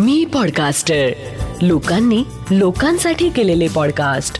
[0.00, 1.08] मी podcaster
[1.62, 4.34] लोकांनी लोकांसाठी केलेले पॉडकास्ट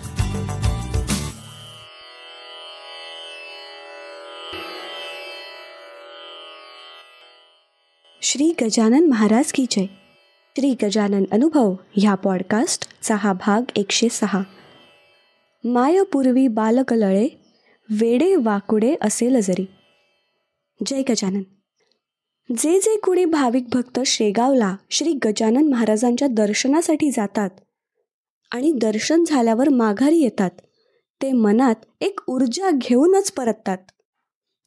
[8.23, 9.84] श्री गजानन महाराज की जय.
[10.56, 14.40] श्री गजानन अनुभव ह्या पॉडकास्टचा हा भाग एकशे सहा.
[15.65, 17.29] मायपूर्वी बालकलळे
[17.90, 19.66] वेडे वाकुडे असेल जरी
[20.87, 21.42] जय गजानन.
[22.59, 27.50] जे जे कुणी भाविक भक्त शेगावला श्री गजानन महाराजांच्या दर्शनासाठी जातात
[28.52, 30.51] आणि दर्शन झाल्यावर माघारी येतात
[31.21, 33.78] ते मनात एक ऊर्जा घेऊनच परततात.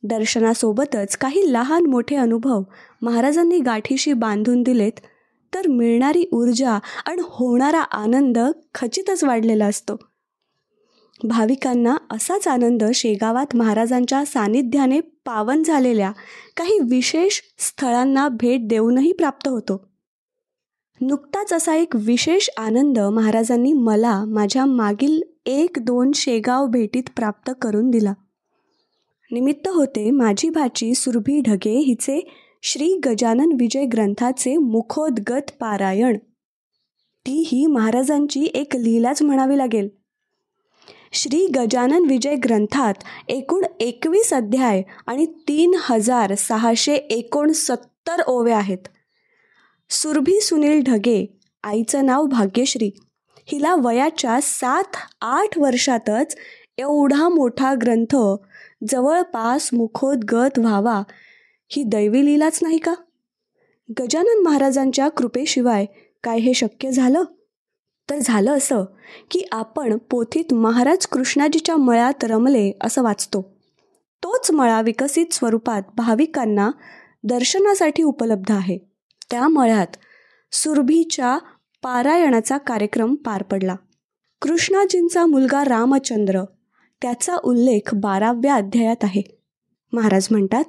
[0.04, 2.61] दर्शनासोबतच काही लहान मोठे अनुभव
[3.02, 5.00] महाराजांनी गाठीशी बांधून दिलेत
[5.54, 8.39] तर मिळणारी ऊर्जा आणि होणारा आनंद
[8.76, 9.98] खचितच वाढलेला असतो.
[11.23, 16.11] भाविकांना असाच आनंद शेगावात महाराजांच्या सानिध्याने पावन झालेल्या
[16.58, 19.89] काही विशेष स्थळांना भेट देऊनही प्राप्त होतो.
[21.02, 27.89] नुकताच असा एक विशेष आनंद महाराजांनी मला माझ्या मागील एक दोन शेगाव भेटीत प्राप्त करून
[27.89, 28.14] दिला.
[29.31, 32.27] निमित्त होते माझी भाची सुरभी ढगे हिचे
[32.61, 36.17] श्री गजानन विजय ग्रंथाचे मुखोद्गत पारायण.
[37.25, 39.89] ती ही महाराजांची एक लीलाच म्हणावी लागेल.
[41.16, 42.94] श्री गजानन विजय ग्रंथात
[43.28, 48.78] एकूण एकवीस अध्याय आणि तीन हजार सहाशे एकोणसत्तर ओवे आहेत.
[49.89, 52.92] सुरभी सुनील ढगे आईचं नाव भाग्यश्री
[53.45, 56.36] हिला वयाच्या सात आठ वर्षातच
[56.78, 58.16] एवढा मोठा ग्रंथ
[58.88, 61.02] जवळपास मुखोद्गत व्हावा
[61.70, 62.93] ही दैवी लीलाच नाही का?
[63.99, 65.86] गजानन महाराजांच्या कृपेशिवाय
[66.23, 67.23] काय हे शक्य झालं?
[68.09, 68.83] तर झालं असं
[69.31, 73.55] की आपण पोथीत महाराज कृष्णाजीच्या मळ्यात रमले असं वाचतो.
[74.23, 76.71] तोच मळा विकसित स्वरूपात भाविकांना
[77.23, 78.77] दर्शनासाठी उपलब्ध आहे.
[79.31, 79.87] त्या मळ्यात
[80.52, 81.37] सुरभीच्या
[81.83, 83.75] पारायणाचा कार्यक्रम पार पडला.
[84.41, 86.43] कृष्णाजींचा मुलगा रामचंद्र
[87.02, 89.21] त्याचा उल्लेख बाराव्या अध्यायात आहे.
[89.93, 90.64] महाराज म्हणतात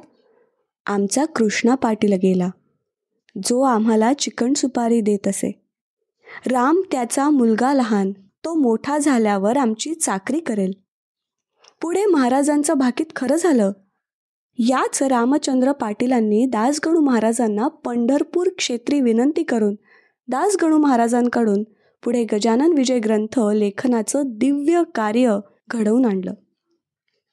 [0.86, 2.48] आमचा कृष्णा पाटील गेला.
[3.44, 5.63] जो आम्हाला चिकन सुपारी देत असे.
[6.46, 10.72] राम त्याचा मुलगा लहान तो मोठा झाल्यावर आमची चाकरी करेल.
[11.82, 13.72] पुढे महाराजांचं भाकीत खरं झालं.
[14.58, 19.74] याच रामचंद्र पाटीलांनी दासगणू महाराजांना पंढरपूर क्षेत्री विनंती करून
[20.28, 21.62] दासगणू महाराजांकडून
[22.04, 25.38] पुढे गजानन विजय ग्रंथ लेखनाचं दिव्य कार्य
[25.70, 26.34] घडवून आणलं.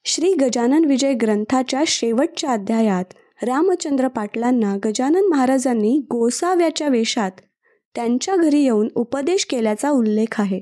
[0.04, 3.04] श्री गजानन विजय ग्रंथाच्या शेवटच्या अध्यायात
[3.42, 7.30] रामचंद्र पाटलांना गजानन महाराजांनी गोसाव्याच्या वेशात
[7.94, 10.60] त्यांच्या घरी येऊन उपदेश केल्याचा उल्लेख आहे.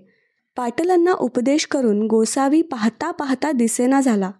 [0.56, 4.30] पाटलांना उपदेश करून गोसावी पाहता पाहता दिसेना झाला.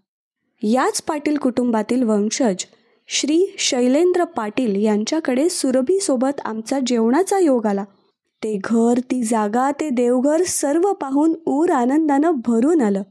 [0.62, 2.64] याच पाटील कुटुंबातील वंशज
[3.08, 7.84] श्री शैलेंद्र पाटील यांच्याकडे सुरभीसोबत आमचा जेवणाचा योग आला.
[8.42, 13.02] ते घर ती जागा ते देवघर सर्व पाहून ऊर आनंदानं भरून आलं.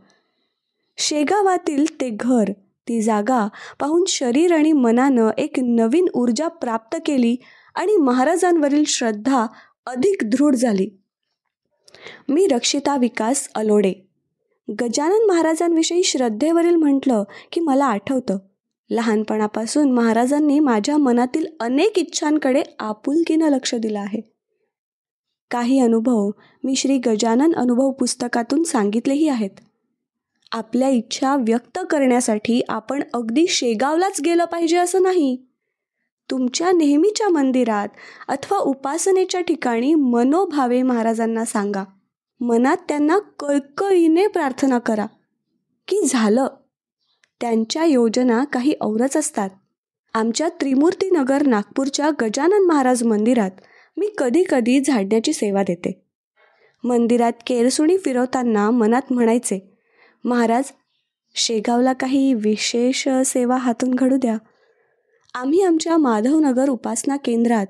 [0.97, 2.51] शेगावातील ते घर
[2.88, 3.47] ती जागा
[3.79, 7.35] पाहून शरीर आणि मनानं एक नवीन ऊर्जा प्राप्त केली
[7.75, 9.45] आणि महाराजांवरील श्रद्धा
[9.89, 10.89] अधिक दृढ झाली.
[12.29, 13.94] मी रक्षिता विकास अलोडे.
[14.81, 18.38] गजानन महाराजांविषयी श्रद्धेवरील म्हटलं की मला आठवतं.
[18.89, 24.22] लहानपणापासून महाराजांनी माझ्या मनातील अनेक इच्छांकडे आपुलकीनं लक्ष दिलं आहे.
[25.51, 26.31] काही अनुभव
[26.63, 29.50] मी श्री गजानन अनुभव पुस्तकातून सांगितलेही आहेत.
[30.51, 35.49] आपल्या इच्छा व्यक्त करण्यासाठी आपण अगदी शेगावलाच गेलं पाहिजे असं नाही.
[36.31, 37.88] तुमच्या नेहमीच्या मंदिरात
[38.28, 41.83] अथवा उपासनेच्या ठिकाणी मनोभावे महाराजांना सांगा.
[42.42, 45.06] मनात त्यांना कळकळीने प्रार्थना करा.
[45.88, 46.48] की झालं?
[47.42, 49.50] त्यांच्या योजना काही औरच असतात.
[50.13, 53.51] आमच्या त्रिमूर्तीनगर नागपूरच्या गजानन महाराज मंदिरात
[53.98, 56.01] मी कधी कधी झाडण्याची सेवा देते.
[56.83, 59.77] मंदिरात केरसुणी फिरवताना मनात म्हणायचे
[60.25, 60.63] महाराज
[61.36, 64.38] शेगावला काही विशेष सेवा हातून घडू द्या.
[65.39, 67.65] आम्ही आमच्या माधवनगर उपासना केंद्रात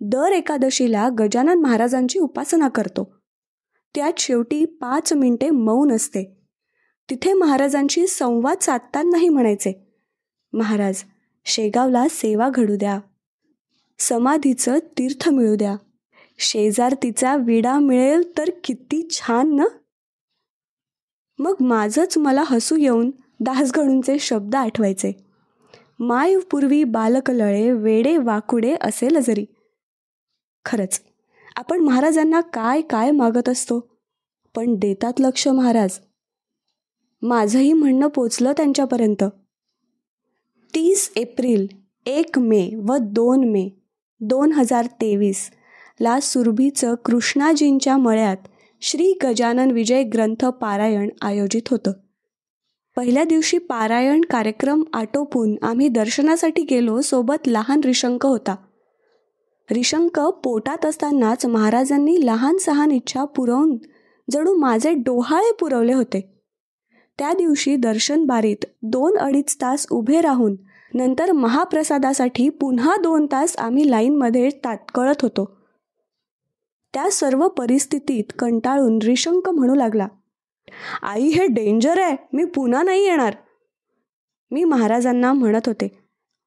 [0.00, 3.16] दर एकादशीला गजानन महाराजांची उपासना करतो.
[3.94, 6.36] त्यात शेवटी पाच मिनिटे मौन असते.
[7.10, 9.86] तिथे महाराजांशी संवाद साधतानाही म्हणायचे
[10.52, 11.02] महाराज
[11.44, 13.00] शेगावला सेवा घडू द्या.
[13.98, 15.76] समाधीचं तीर्थ मिळू द्या.
[16.38, 19.64] शेजार तिचा विडा मिळेल तर किती छान ना?
[21.38, 23.10] मग माझंच मला हसू येऊन
[23.40, 25.23] दासगणूंचे शब्द आठवायचे.
[26.06, 29.44] माय पूर्वी बालकलळे वेडे वाकुडे असेल लजरी.
[30.64, 31.00] खरंच
[31.56, 33.78] आपण महाराजांना काय काय मागत असतो?
[34.54, 35.98] पण देतात लक्ष महाराज.
[37.22, 39.24] माझंही म्हणणं पोचलं त्यांच्यापर्यंत.
[40.74, 41.66] तीस एप्रिल
[42.06, 43.68] एक मे व दोन मे
[44.20, 45.50] दोन हजार तेवीस
[46.00, 48.36] ला सुरभीचं कृष्णाजींच्या मळ्यात
[48.80, 51.92] श्री गजानन विजय ग्रंथ पारायण आयोजित होतं.
[52.96, 58.54] पहिल्या दिवशी पारायण कार्यक्रम आटोपून आम्ही दर्शनासाठी गेलो सोबत लहान रिशंक होता.
[59.70, 63.76] रिशंक पोटात असतानाच महाराजांनी लहान सहान इच्छा पुरवून
[64.30, 66.20] जणू माझे डोहाळे पुरवले होते.
[67.18, 70.56] त्या दिवशी दर्शन बारीत दोन अडीच तास उभे राहून
[70.94, 75.56] नंतर महाप्रसादासाठी पुन्हा दोन तास आम्ही लाईनमध्ये ताटकळत होतो.
[76.94, 80.08] त्या सर्व परिस्थितीत कंटाळून रिशंक म्हणू लागला
[81.02, 82.16] आई हे डेंजर आहे.
[82.32, 83.34] मी पुन्हा नाही येणार.
[84.50, 85.88] मी महाराजांना म्हणत होते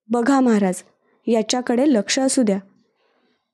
[0.10, 0.82] बघा महाराज
[1.28, 2.60] याच्याकडे लक्ष असू द्या.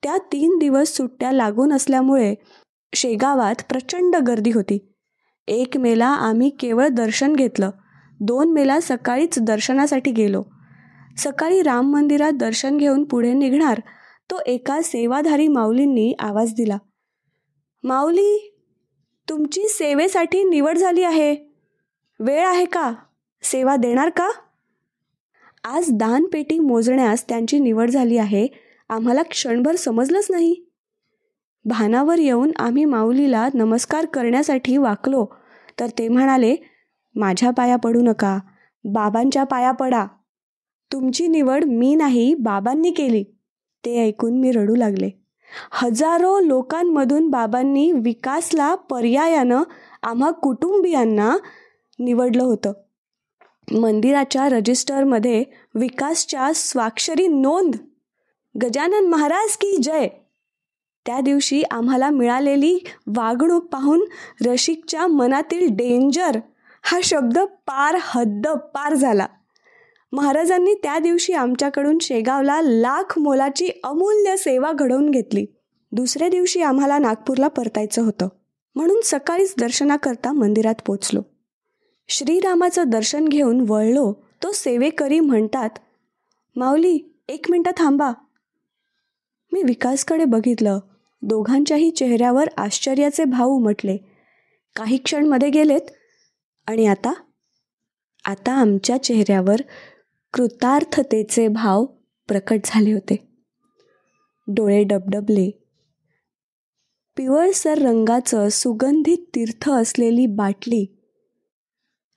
[0.03, 2.33] त्या तीन दिवस सुट्ट्या लागून असल्यामुळे
[2.93, 4.77] शेगावात प्रचंड गर्दी होती.
[5.47, 7.69] एक मेला आम्ही केवळ दर्शन घेतलं.
[8.19, 10.43] दोन मेला सकाळीच दर्शनासाठी गेलो.
[11.17, 13.79] सकाळी राम मंदिरात दर्शन घेऊन पुढे निघणार
[14.31, 16.77] तो एका सेवाधारी माऊलींनी आवाज दिला.
[17.83, 18.52] माऊली
[19.29, 21.35] तुमची सेवेसाठी निवड झाली आहे.
[22.19, 22.93] वेळ आहे का?
[23.43, 24.29] सेवा देणार का?
[25.63, 28.47] आज दानपेटी मोजण्यास त्यांची निवड झाली आहे.
[28.89, 30.71] आम्हाला क्षणभर समजलंच नाही.
[31.65, 35.25] भानावर येऊन आम्ही माऊलीला नमस्कार करण्यासाठी वाकलो
[35.79, 36.55] तर ते म्हणाले
[37.15, 38.39] माझ्या पाया पडू नका.
[38.83, 40.05] बाबांच्या पाया पडा.
[40.91, 43.23] तुमची निवड मी नाही बाबांनी केली.
[43.85, 45.22] ते ऐकून मी रडू लागले.
[45.71, 49.63] हजारो लोकांमधून बाबांनी विकासला पर्यायानं
[50.03, 51.37] आम्हा कुटुंबियांना
[51.99, 52.71] निवडलं होतं.
[53.71, 55.43] मंदिराच्या रजिस्टरमध्ये
[55.75, 57.75] विकासच्या स्वाक्षरी नोंद.
[58.63, 60.07] गजानन महाराज की जय!
[61.05, 64.05] त्या दिवशी आम्हाला मिळालेली वागणूक पाहून
[64.45, 66.37] रशिकच्या मनातील डेंजर
[66.83, 69.27] हा शब्द पार हद्द पार झाला.
[70.13, 75.45] महाराजांनी त्या दिवशी आमच्याकडून शेगावला लाख मोलाची अमूल्य सेवा घडवून घेतली.
[75.91, 78.27] दुसऱ्या दिवशी आम्हाला नागपूरला परतायचं होतं.
[78.75, 81.21] म्हणून सकाळीच दर्शनाकरता मंदिरात पोचलो.
[82.07, 84.13] श्रीरामाचं दर्शन घेऊन वळलो.
[84.43, 85.69] तो सेवेकरी म्हणतात
[86.55, 88.11] माऊली एक मिनटं थांबा.
[89.51, 90.79] मी विकासकडे बघितलं.
[91.21, 93.97] दोघांच्याही चेहऱ्यावर आश्चर्याचे भाव उमटले.
[94.75, 95.81] काही क्षणमध्ये गेलेत.
[96.67, 97.13] आणि आता?
[98.25, 99.55] आता आमच्या चेहऱ्यावर
[100.33, 101.85] कृतार्थतेचे भाव
[102.27, 103.43] प्रकट झाले होते.
[104.47, 105.51] डोळे डबडबले.
[107.17, 111.09] पिवळसर रंगाचं सुगंधित तीर्थ असलेली बाटली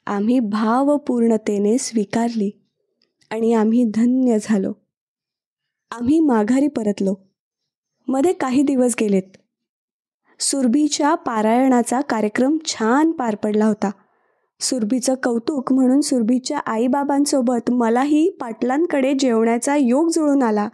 [0.06, 2.50] आम्ही भावपूर्णतेने स्वीकारली
[3.30, 4.72] आणि आम्ही धन्य झालो.
[5.90, 7.14] आम्ही माघारी परतलो.
[8.08, 9.36] मध्ये काही दिवस गेलेत.
[10.40, 13.90] सुरभीच्या पारायणाचा कार्यक्रम छान पार पडला होता.
[14.60, 20.68] सुरभीचं कौतुक म्हणून सुरभीच्या आईबाबांसोबत मलाही पाटलांकडे जेवण्याचा योग जुळून आला.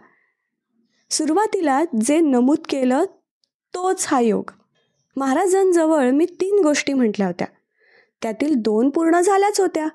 [1.09, 3.03] सुरुवातीला जे नमूद केलं
[3.73, 4.51] तोच हा योग.
[5.17, 7.47] महाराजांजवळ मी तीन गोष्टी म्हटल्या होत्या.
[8.21, 9.87] त्यातील दोन पूर्ण झाल्याच होत्या.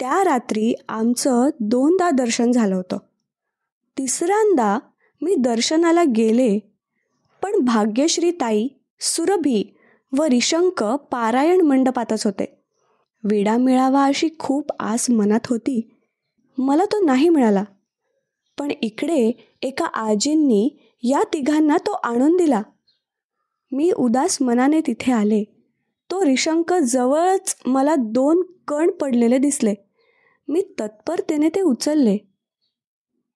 [0.00, 2.98] त्या रात्री आमचं दोनदा दर्शन झालं होतं.
[3.98, 4.78] तिसऱ्यांदा
[5.22, 6.58] मी दर्शनाला गेले
[7.42, 8.68] पण भाग्यश्री ताई
[9.00, 9.76] सुरभी
[10.18, 12.63] व रिशंक पारायण मंडपातच होते.
[13.30, 15.90] विडा मिळावा अशी खूप आस मनात होती.
[16.58, 17.64] मला तो नाही मिळाला.
[18.58, 20.70] पण इकडे एका आजींनी
[21.02, 22.62] या तिघांना तो आणून दिला.
[23.72, 25.44] मी उदास मनाने तिथे आले.
[26.10, 29.74] तो रिशंक जवळच मला दोन कण पडलेले दिसले.
[30.48, 32.18] मी तत्परतेने ते उचलले.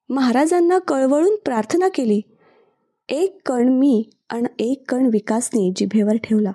[0.09, 2.21] महाराजांना कळवळून प्रार्थना केली.
[3.09, 6.51] एक कण मी आणि एक कण विकासने जिभेवर ठेवला.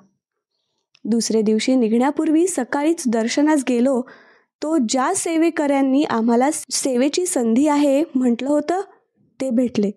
[1.04, 4.02] दुसरे दिवशी निघण्यापूर्वी सकाळीच दर्शनास गेलो.
[4.62, 8.80] तो ज्या सेवेकऱ्यांनी आम्हाला सेवेची संधी आहे म्हटलं होतं
[9.40, 9.90] ते भेटले.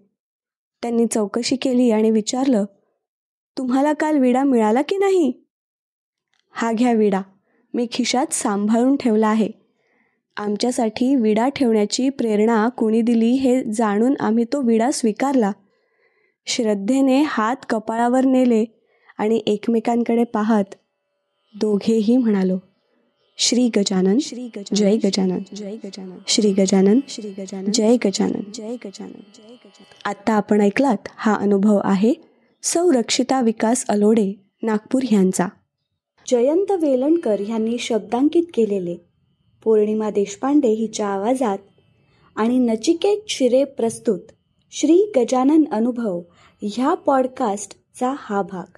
[0.82, 2.66] त्यांनी चौकशी केली आणि विचारलं
[3.58, 5.32] तुम्हाला काल विडा मिळाला की नाही?
[6.52, 7.22] हा घ्या विडा.
[7.74, 9.50] मी खिशात सांभाळून ठेवला आहे.
[10.38, 15.52] आमच्यासाठी विडा ठेवण्याची प्रेरणा कुणी दिली हे जाणून आम्ही तो विडा स्वीकारला.
[16.46, 18.66] श्रद्धेने हात कपाळावर नेले
[19.18, 20.76] आणि एकमेकांकडे पाहत
[21.62, 22.58] दोघेही म्हणालो
[23.38, 28.40] श्री गजानन श्री गज जय गजानन जय गजानन श्री गजानन श्री गजानन जय गजानन.
[28.54, 29.84] जय गजानन जय गजानन.
[30.06, 32.14] आत्ता आपण ऐकलात हा अनुभव आहे
[32.64, 34.34] सौ रक्षिता विकास अलोडे
[34.64, 35.48] नागपूर ह्यांचा.
[36.28, 38.96] जयंत वेलणकर ह्यांनी शब्दांकित केलेले
[39.64, 41.58] पौर्णिमा देशपांडे हिच्या आवाजात
[42.36, 44.20] आणि नचिकेत शिरे प्रस्तुत
[44.72, 46.22] श्री गजानन अनुभव
[46.62, 48.78] ह्या पॉडकास्टचा हा भाग.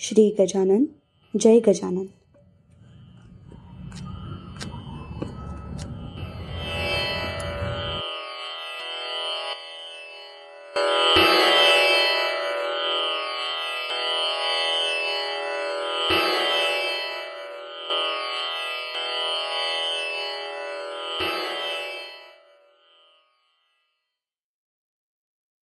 [0.00, 0.84] श्री गजानन
[1.36, 2.04] जय गजानन.